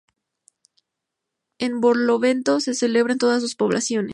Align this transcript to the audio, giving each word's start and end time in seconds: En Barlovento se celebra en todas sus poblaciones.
En 1.59 1.79
Barlovento 1.79 2.59
se 2.59 2.73
celebra 2.73 3.13
en 3.13 3.19
todas 3.19 3.39
sus 3.43 3.53
poblaciones. 3.55 4.09